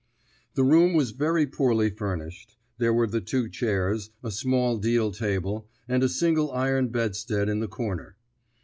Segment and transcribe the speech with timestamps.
[0.55, 2.57] The room was very poorly furnished.
[2.79, 7.59] There were the two chairs, a small deal table, and a single iron bedstead in
[7.59, 8.17] the corner.